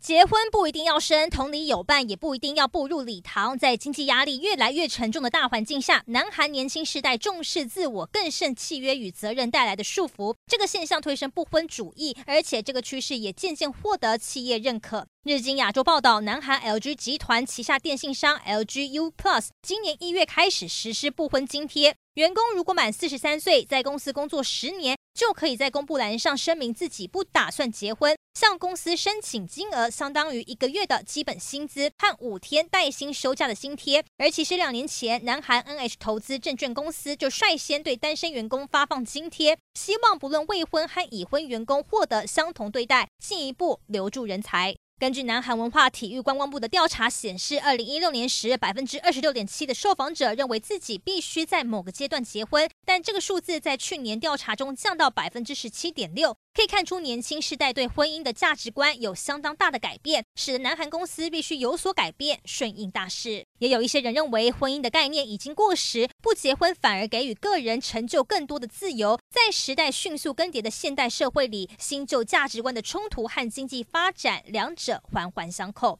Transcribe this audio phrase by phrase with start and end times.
[0.00, 3.58] 结婚不一定要生，同理有伴也不一定要步入礼堂。
[3.58, 10.34] 在经济压力越来越沉重的大环境下，南韩年轻世代重视自我，更胜契约与责任带来的束缚。
[10.46, 15.06] 这个现象推升不婚主义，而且这个趋势也渐渐获得企业认可。
[15.24, 34.04] 日经亚洲报道，南韩 LG 集团旗下电信商 LG U Plus 今年一月开始实施不婚津贴，员工如果满四十三岁，在公司工作十年，就可以在公布栏上声明自己不打算结婚，向公司申请金额相当于一个月的基本薪资和五天带薪休假的津贴。
[34.18, 44.76] 而其实两年前，南韩 NH 投资证券公司就率先对单身员工发放津贴，希望不论未婚和已婚员工获得相同对待，进一步留住人才。
[44.98, 56.36] 根据南韩文化体育观光部的调查显示，二零一六年时，百分之二十六点七的受访者认为自己必须在某个阶段结婚，但这个数字在去年调查中降到百分之十七点六。
[56.52, 63.46] 可以看出，年轻世代对婚姻的价值观有相当大的改变，使得南韩公司必须有所改变，顺应大势。
[63.60, 69.18] 也有一些人认为，婚姻的概念已经过时，不结婚反而给予个人成就更多的自由。
[69.30, 75.98] 在时代迅速更迭的现代社会里，新旧价值观的冲突和经济发展两者环环相扣。